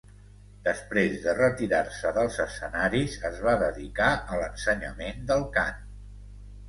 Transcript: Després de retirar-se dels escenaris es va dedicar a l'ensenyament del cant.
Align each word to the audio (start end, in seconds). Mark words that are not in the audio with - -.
Després 0.67 1.17
de 1.25 1.35
retirar-se 1.39 2.13
dels 2.17 2.39
escenaris 2.45 3.17
es 3.31 3.37
va 3.49 3.55
dedicar 3.65 4.09
a 4.17 4.41
l'ensenyament 4.41 5.25
del 5.33 5.47
cant. 5.59 5.85